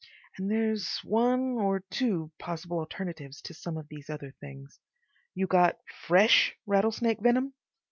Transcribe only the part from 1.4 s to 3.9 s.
or two possible alternatives to some of